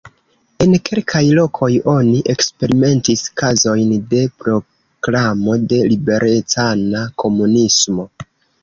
[0.63, 8.11] En kelkaj lokoj oni eksperimentis kazojn de proklamo de liberecana komunismo.